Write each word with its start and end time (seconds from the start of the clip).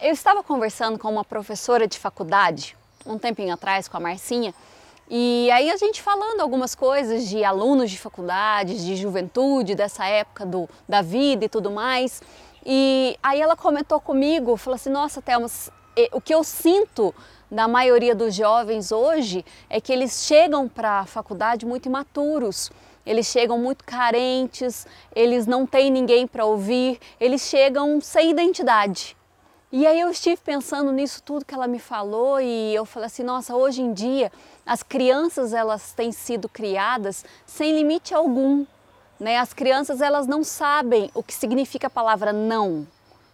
Eu 0.00 0.12
estava 0.12 0.44
conversando 0.44 0.96
com 0.96 1.10
uma 1.10 1.24
professora 1.24 1.88
de 1.88 1.98
faculdade 1.98 2.76
um 3.04 3.18
tempinho 3.18 3.52
atrás 3.52 3.88
com 3.88 3.96
a 3.96 4.00
Marcinha 4.00 4.54
e 5.10 5.50
aí 5.50 5.68
a 5.72 5.76
gente 5.76 6.00
falando 6.00 6.40
algumas 6.40 6.72
coisas 6.72 7.28
de 7.28 7.42
alunos 7.42 7.90
de 7.90 7.98
faculdades, 7.98 8.84
de 8.84 8.94
juventude, 8.94 9.74
dessa 9.74 10.06
época 10.06 10.46
do, 10.46 10.70
da 10.88 11.02
vida 11.02 11.46
e 11.46 11.48
tudo 11.48 11.72
mais. 11.72 12.22
E 12.64 13.18
aí 13.20 13.40
ela 13.40 13.56
comentou 13.56 14.00
comigo, 14.00 14.56
falou 14.56 14.76
assim, 14.76 14.88
nossa 14.88 15.20
Thelma, 15.20 15.48
o 16.12 16.20
que 16.20 16.32
eu 16.32 16.44
sinto 16.44 17.12
da 17.50 17.66
maioria 17.66 18.14
dos 18.14 18.36
jovens 18.36 18.92
hoje 18.92 19.44
é 19.68 19.80
que 19.80 19.92
eles 19.92 20.24
chegam 20.24 20.68
para 20.68 21.00
a 21.00 21.06
faculdade 21.06 21.66
muito 21.66 21.86
imaturos, 21.86 22.70
eles 23.04 23.26
chegam 23.26 23.58
muito 23.58 23.84
carentes, 23.84 24.86
eles 25.12 25.44
não 25.44 25.66
têm 25.66 25.90
ninguém 25.90 26.24
para 26.24 26.44
ouvir, 26.44 27.00
eles 27.18 27.40
chegam 27.42 28.00
sem 28.00 28.30
identidade. 28.30 29.17
E 29.70 29.86
aí 29.86 30.00
eu 30.00 30.10
estive 30.10 30.38
pensando 30.38 30.90
nisso 30.90 31.22
tudo 31.22 31.44
que 31.44 31.52
ela 31.52 31.66
me 31.66 31.78
falou 31.78 32.40
e 32.40 32.74
eu 32.74 32.86
falei 32.86 33.06
assim, 33.06 33.22
nossa, 33.22 33.54
hoje 33.54 33.82
em 33.82 33.92
dia 33.92 34.32
as 34.64 34.82
crianças 34.82 35.52
elas 35.52 35.92
têm 35.92 36.10
sido 36.10 36.48
criadas 36.48 37.22
sem 37.44 37.74
limite 37.74 38.14
algum, 38.14 38.64
né? 39.20 39.36
As 39.36 39.52
crianças 39.52 40.00
elas 40.00 40.26
não 40.26 40.42
sabem 40.42 41.10
o 41.14 41.22
que 41.22 41.34
significa 41.34 41.88
a 41.88 41.90
palavra 41.90 42.32
não, 42.32 42.86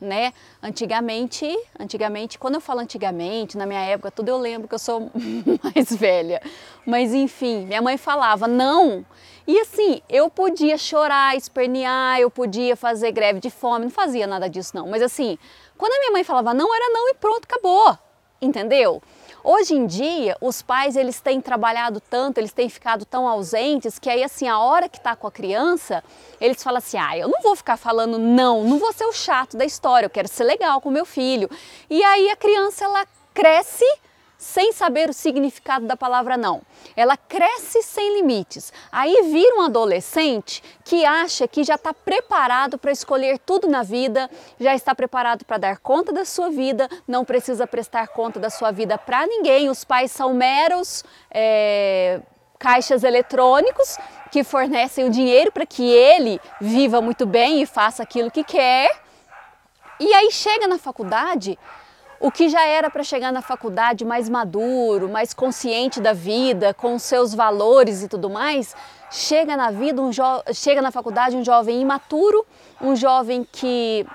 né? 0.00 0.32
Antigamente, 0.62 1.46
antigamente, 1.78 2.38
quando 2.38 2.54
eu 2.54 2.60
falo 2.60 2.80
antigamente, 2.80 3.56
na 3.56 3.66
minha 3.66 3.80
época, 3.80 4.10
tudo 4.10 4.28
eu 4.28 4.38
lembro 4.38 4.68
que 4.68 4.74
eu 4.74 4.78
sou 4.78 5.10
mais 5.62 5.94
velha. 5.94 6.40
Mas 6.84 7.14
enfim, 7.14 7.66
minha 7.66 7.80
mãe 7.82 7.96
falava 7.96 8.46
não. 8.46 9.04
E 9.46 9.58
assim, 9.60 10.02
eu 10.08 10.28
podia 10.28 10.76
chorar, 10.76 11.36
espernear, 11.36 12.18
eu 12.18 12.30
podia 12.30 12.76
fazer 12.76 13.12
greve 13.12 13.40
de 13.40 13.48
fome, 13.48 13.84
não 13.84 13.90
fazia 13.90 14.26
nada 14.26 14.48
disso 14.48 14.72
não. 14.74 14.88
Mas 14.88 15.02
assim, 15.02 15.38
quando 15.78 15.92
a 15.92 15.98
minha 16.00 16.12
mãe 16.12 16.24
falava 16.24 16.52
não, 16.52 16.74
era 16.74 16.92
não 16.92 17.08
e 17.10 17.14
pronto, 17.14 17.44
acabou. 17.44 17.96
Entendeu? 18.40 19.02
Hoje 19.48 19.76
em 19.76 19.86
dia, 19.86 20.36
os 20.40 20.60
pais 20.60 20.96
eles 20.96 21.20
têm 21.20 21.40
trabalhado 21.40 22.00
tanto, 22.00 22.38
eles 22.38 22.52
têm 22.52 22.68
ficado 22.68 23.04
tão 23.04 23.28
ausentes 23.28 23.96
que 23.96 24.10
aí 24.10 24.24
assim, 24.24 24.48
a 24.48 24.58
hora 24.58 24.88
que 24.88 24.98
está 24.98 25.14
com 25.14 25.28
a 25.28 25.30
criança, 25.30 26.02
eles 26.40 26.60
falam 26.60 26.78
assim: 26.78 26.98
"Ah, 26.98 27.16
eu 27.16 27.28
não 27.28 27.40
vou 27.40 27.54
ficar 27.54 27.76
falando 27.76 28.18
não, 28.18 28.64
não 28.64 28.76
vou 28.76 28.92
ser 28.92 29.04
o 29.04 29.12
chato 29.12 29.56
da 29.56 29.64
história, 29.64 30.06
eu 30.06 30.10
quero 30.10 30.26
ser 30.26 30.42
legal 30.42 30.80
com 30.80 30.90
meu 30.90 31.06
filho". 31.06 31.48
E 31.88 32.02
aí 32.02 32.28
a 32.28 32.34
criança 32.34 32.86
ela 32.86 33.06
cresce 33.32 33.84
sem 34.38 34.72
saber 34.72 35.08
o 35.08 35.14
significado 35.14 35.86
da 35.86 35.96
palavra 35.96 36.36
não. 36.36 36.62
Ela 36.94 37.16
cresce 37.16 37.82
sem 37.82 38.16
limites. 38.16 38.72
Aí 38.92 39.30
vira 39.30 39.56
um 39.56 39.62
adolescente 39.62 40.62
que 40.84 41.04
acha 41.04 41.48
que 41.48 41.64
já 41.64 41.76
está 41.76 41.92
preparado 41.94 42.78
para 42.78 42.92
escolher 42.92 43.38
tudo 43.38 43.66
na 43.66 43.82
vida, 43.82 44.30
já 44.60 44.74
está 44.74 44.94
preparado 44.94 45.44
para 45.44 45.58
dar 45.58 45.78
conta 45.78 46.12
da 46.12 46.24
sua 46.24 46.50
vida, 46.50 46.88
não 47.08 47.24
precisa 47.24 47.66
prestar 47.66 48.08
conta 48.08 48.38
da 48.38 48.50
sua 48.50 48.70
vida 48.70 48.98
para 48.98 49.26
ninguém. 49.26 49.70
Os 49.70 49.84
pais 49.84 50.10
são 50.10 50.34
meros 50.34 51.04
é, 51.30 52.20
caixas 52.58 53.04
eletrônicos 53.04 53.98
que 54.30 54.44
fornecem 54.44 55.06
o 55.06 55.10
dinheiro 55.10 55.50
para 55.50 55.64
que 55.64 55.82
ele 55.82 56.40
viva 56.60 57.00
muito 57.00 57.24
bem 57.24 57.62
e 57.62 57.66
faça 57.66 58.02
aquilo 58.02 58.30
que 58.30 58.44
quer. 58.44 58.90
E 59.98 60.12
aí 60.12 60.30
chega 60.30 60.66
na 60.66 60.78
faculdade 60.78 61.58
o 62.20 62.30
que 62.30 62.48
já 62.48 62.64
era 62.64 62.90
para 62.90 63.02
chegar 63.02 63.32
na 63.32 63.42
faculdade 63.42 64.04
mais 64.04 64.28
maduro, 64.28 65.08
mais 65.08 65.34
consciente 65.34 66.00
da 66.00 66.12
vida, 66.12 66.72
com 66.74 66.98
seus 66.98 67.34
valores 67.34 68.02
e 68.02 68.08
tudo 68.08 68.30
mais, 68.30 68.74
chega 69.10 69.56
na 69.56 69.70
vida, 69.70 70.00
um 70.00 70.10
chega 70.52 70.80
na 70.82 70.90
faculdade 70.90 71.36
um 71.36 71.44
jovem 71.44 71.80
imaturo, 71.80 72.46
um 72.80 72.96
jovem 72.96 73.46
que 73.50 74.06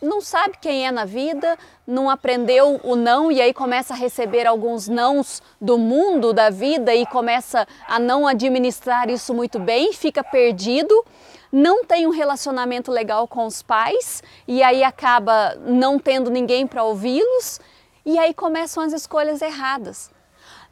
não 0.00 0.20
sabe 0.20 0.56
quem 0.60 0.86
é 0.86 0.90
na 0.90 1.04
vida, 1.04 1.58
não 1.86 2.08
aprendeu 2.08 2.80
o 2.84 2.94
não 2.94 3.32
e 3.32 3.40
aí 3.40 3.52
começa 3.52 3.94
a 3.94 3.96
receber 3.96 4.46
alguns 4.46 4.88
nãos 4.88 5.42
do 5.60 5.76
mundo, 5.76 6.32
da 6.32 6.50
vida 6.50 6.94
e 6.94 7.04
começa 7.06 7.66
a 7.86 7.98
não 7.98 8.26
administrar 8.26 9.10
isso 9.10 9.34
muito 9.34 9.58
bem, 9.58 9.92
fica 9.92 10.22
perdido 10.22 11.04
não 11.50 11.84
tem 11.84 12.06
um 12.06 12.10
relacionamento 12.10 12.90
legal 12.90 13.26
com 13.26 13.46
os 13.46 13.62
pais 13.62 14.22
e 14.46 14.62
aí 14.62 14.84
acaba 14.84 15.54
não 15.66 15.98
tendo 15.98 16.30
ninguém 16.30 16.66
para 16.66 16.84
ouvi-los 16.84 17.60
e 18.04 18.18
aí 18.18 18.34
começam 18.34 18.82
as 18.82 18.92
escolhas 18.92 19.40
erradas. 19.40 20.10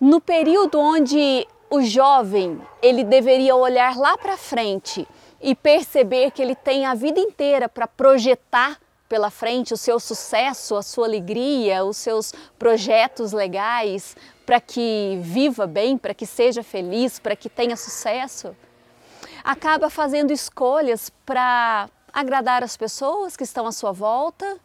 No 0.00 0.20
período 0.20 0.78
onde 0.78 1.46
o 1.70 1.80
jovem 1.82 2.60
ele 2.82 3.02
deveria 3.02 3.56
olhar 3.56 3.96
lá 3.96 4.16
para 4.16 4.36
frente 4.36 5.06
e 5.40 5.54
perceber 5.54 6.30
que 6.30 6.42
ele 6.42 6.54
tem 6.54 6.84
a 6.84 6.94
vida 6.94 7.20
inteira 7.20 7.68
para 7.68 7.86
projetar 7.86 8.78
pela 9.08 9.30
frente 9.30 9.72
o 9.72 9.76
seu 9.76 9.98
sucesso, 10.00 10.76
a 10.76 10.82
sua 10.82 11.06
alegria, 11.06 11.84
os 11.84 11.96
seus 11.96 12.32
projetos 12.58 13.32
legais, 13.32 14.16
para 14.44 14.60
que 14.60 15.18
viva 15.22 15.66
bem, 15.66 15.96
para 15.96 16.14
que 16.14 16.26
seja 16.26 16.62
feliz, 16.62 17.18
para 17.18 17.36
que 17.36 17.48
tenha 17.48 17.76
sucesso 17.76 18.54
acaba 19.46 19.88
fazendo 19.88 20.32
escolhas 20.32 21.08
para 21.24 21.88
agradar 22.12 22.64
as 22.64 22.76
pessoas 22.76 23.36
que 23.36 23.44
estão 23.44 23.64
à 23.64 23.70
sua 23.70 23.92
volta, 23.92 24.58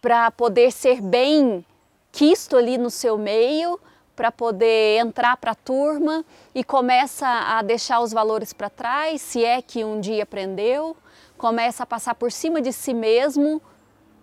para 0.00 0.30
poder 0.30 0.70
ser 0.70 1.00
bem 1.00 1.66
quisto 2.12 2.56
ali 2.56 2.78
no 2.78 2.90
seu 2.90 3.18
meio, 3.18 3.80
para 4.14 4.30
poder 4.30 5.00
entrar 5.00 5.36
para 5.36 5.50
a 5.50 5.56
turma 5.56 6.24
e 6.54 6.62
começa 6.62 7.26
a 7.26 7.60
deixar 7.60 7.98
os 7.98 8.12
valores 8.12 8.52
para 8.52 8.70
trás, 8.70 9.20
se 9.20 9.44
é 9.44 9.60
que 9.60 9.84
um 9.84 10.00
dia 10.00 10.22
aprendeu, 10.22 10.96
começa 11.38 11.84
a 11.84 11.86
passar 11.86 12.14
por 12.16 12.30
cima 12.30 12.60
de 12.60 12.72
si 12.72 12.92
mesmo 12.92 13.62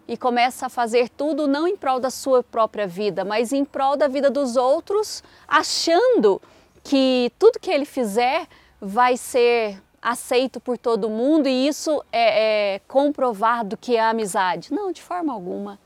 e 0.08 0.16
começa 0.16 0.68
a 0.68 0.70
fazer 0.70 1.10
tudo 1.10 1.48
não 1.48 1.68
em 1.68 1.76
prol 1.76 2.00
da 2.00 2.12
sua 2.12 2.44
própria 2.44 2.86
vida, 2.86 3.26
mas 3.26 3.52
em 3.52 3.66
prol 3.66 3.98
da 3.98 4.08
vida 4.08 4.30
dos 4.30 4.56
outros, 4.56 5.24
achando 5.48 6.40
que 6.84 7.32
tudo 7.40 7.60
que 7.60 7.72
ele 7.72 7.86
fizer 7.86 8.48
vai 8.80 9.18
ser 9.18 9.82
aceito 10.00 10.60
por 10.60 10.78
todo 10.78 11.10
mundo 11.10 11.48
e 11.48 11.68
isso 11.68 12.04
é, 12.12 12.76
é 12.76 12.80
comprovado 12.88 13.76
que 13.76 13.96
é 13.96 14.02
amizade. 14.02 14.72
Não, 14.72 14.92
de 14.92 15.02
forma 15.02 15.34
alguma. 15.34 15.80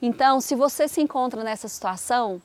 Então, 0.00 0.40
se 0.40 0.54
você 0.54 0.86
se 0.86 1.00
encontra 1.00 1.42
nessa 1.42 1.66
situação, 1.66 2.40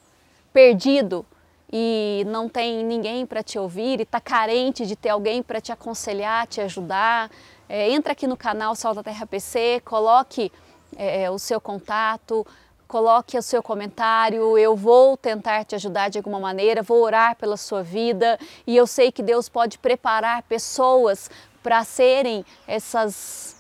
perdido 0.52 1.24
e 1.72 2.24
não 2.28 2.48
tem 2.48 2.84
ninguém 2.84 3.26
para 3.26 3.44
te 3.44 3.60
ouvir 3.60 4.00
e 4.00 4.04
está 4.04 4.22
carente 4.22 4.86
de 4.86 4.96
ter 4.96 5.10
alguém 5.10 5.44
para 5.44 5.60
te 5.60 5.72
aconselhar, 5.72 6.48
te 6.48 6.62
ajudar, 6.62 7.30
é, 7.68 7.92
entra 7.92 8.14
aqui 8.14 8.26
no 8.26 8.38
canal 8.38 8.76
Salta 8.76 9.04
Terra 9.04 9.26
PC, 9.26 9.82
coloque 9.84 10.52
é, 10.96 11.30
o 11.30 11.38
seu 11.38 11.60
contato, 11.60 12.48
coloque 12.88 13.38
o 13.38 13.42
seu 13.42 13.62
comentário, 13.62 14.58
eu 14.58 14.76
vou 14.76 15.18
tentar 15.18 15.66
te 15.66 15.76
ajudar 15.76 16.10
de 16.10 16.18
alguma 16.18 16.40
maneira, 16.40 16.82
vou 16.82 17.04
orar 17.04 17.36
pela 17.36 17.58
sua 17.58 17.84
vida 17.84 18.40
e 18.66 18.76
eu 18.76 18.88
sei 18.88 19.12
que 19.12 19.22
Deus 19.22 19.50
pode 19.50 19.78
preparar 19.78 20.44
pessoas 20.44 21.30
para 21.62 21.84
serem 21.84 22.46
essas 22.66 23.57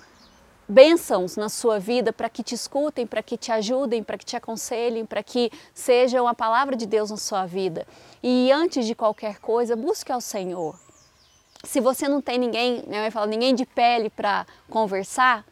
bênçãos 0.68 1.36
na 1.36 1.50
sua 1.50 1.80
vida, 1.80 2.12
para 2.12 2.30
que 2.30 2.44
te 2.44 2.56
escutem, 2.56 3.08
para 3.08 3.24
que 3.24 3.38
te 3.38 3.52
ajudem, 3.52 4.04
para 4.04 4.18
que 4.18 4.26
te 4.26 4.36
aconselhem, 4.36 5.06
para 5.06 5.24
que 5.24 5.52
sejam 5.74 6.28
a 6.28 6.34
palavra 6.34 6.76
de 6.76 6.86
Deus 6.86 7.10
na 7.12 7.18
sua 7.18 7.46
vida. 7.46 7.88
E 8.22 8.52
antes 8.52 8.86
de 8.86 8.94
qualquer 8.94 9.40
coisa, 9.40 9.76
busque 9.76 10.12
ao 10.12 10.22
Senhor. 10.22 10.80
Se 11.64 11.80
você 11.80 12.08
não 12.08 12.22
tem 12.22 12.38
ninguém, 12.38 12.84
minha 12.88 13.02
mãe 13.02 13.12
fala, 13.12 13.28
ninguém 13.28 13.56
de 13.56 13.66
pele 13.66 14.10
para 14.10 14.46
conversar, 14.70 15.46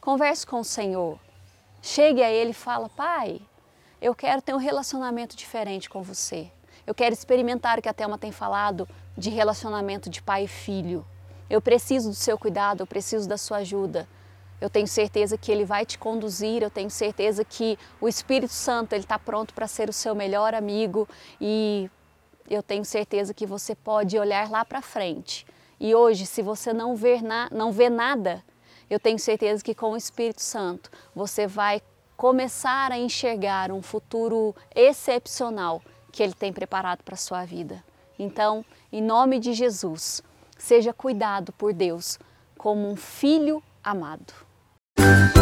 converse 0.00 0.46
com 0.46 0.60
o 0.60 0.64
Senhor 0.64 1.18
Chegue 1.82 2.22
a 2.22 2.30
Ele 2.30 2.50
e 2.50 2.54
fala, 2.54 2.90
Pai, 2.90 3.40
eu 4.02 4.14
quero 4.14 4.42
ter 4.42 4.54
um 4.54 4.58
relacionamento 4.58 5.34
diferente 5.34 5.88
com 5.88 6.02
você. 6.02 6.50
Eu 6.86 6.94
quero 6.94 7.14
experimentar 7.14 7.78
o 7.78 7.82
que 7.82 7.88
a 7.88 7.94
Thelma 7.94 8.18
tem 8.18 8.30
falado 8.30 8.86
de 9.16 9.30
relacionamento 9.30 10.10
de 10.10 10.22
pai 10.22 10.44
e 10.44 10.48
filho. 10.48 11.06
Eu 11.48 11.60
preciso 11.60 12.10
do 12.10 12.14
seu 12.14 12.38
cuidado, 12.38 12.80
eu 12.80 12.86
preciso 12.86 13.28
da 13.28 13.38
sua 13.38 13.58
ajuda. 13.58 14.06
Eu 14.60 14.68
tenho 14.68 14.86
certeza 14.86 15.38
que 15.38 15.50
Ele 15.50 15.64
vai 15.64 15.86
te 15.86 15.98
conduzir, 15.98 16.62
eu 16.62 16.70
tenho 16.70 16.90
certeza 16.90 17.44
que 17.44 17.78
o 18.00 18.08
Espírito 18.08 18.52
Santo 18.52 18.92
ele 18.92 19.04
está 19.04 19.18
pronto 19.18 19.54
para 19.54 19.66
ser 19.66 19.88
o 19.88 19.92
seu 19.92 20.14
melhor 20.14 20.54
amigo 20.54 21.08
e 21.40 21.90
eu 22.48 22.62
tenho 22.62 22.84
certeza 22.84 23.32
que 23.32 23.46
você 23.46 23.74
pode 23.74 24.18
olhar 24.18 24.50
lá 24.50 24.64
para 24.64 24.82
frente. 24.82 25.46
E 25.78 25.94
hoje, 25.94 26.26
se 26.26 26.42
você 26.42 26.72
não, 26.72 26.94
ver 26.94 27.22
na, 27.22 27.48
não 27.50 27.72
vê 27.72 27.88
nada, 27.88 28.44
eu 28.90 29.00
tenho 29.00 29.18
certeza 29.18 29.64
que 29.64 29.74
com 29.74 29.92
o 29.92 29.96
Espírito 29.96 30.42
Santo 30.42 30.90
você 31.14 31.46
vai 31.46 31.80
começar 32.16 32.92
a 32.92 32.98
enxergar 32.98 33.72
um 33.72 33.80
futuro 33.80 34.54
excepcional 34.74 35.80
que 36.12 36.22
Ele 36.22 36.34
tem 36.34 36.52
preparado 36.52 37.02
para 37.02 37.14
a 37.14 37.18
sua 37.18 37.46
vida. 37.46 37.82
Então, 38.18 38.62
em 38.92 39.00
nome 39.00 39.38
de 39.38 39.54
Jesus, 39.54 40.22
seja 40.58 40.92
cuidado 40.92 41.52
por 41.52 41.72
Deus 41.72 42.18
como 42.58 42.90
um 42.90 42.96
filho 42.96 43.62
amado. 43.82 44.49
Música 45.10 45.39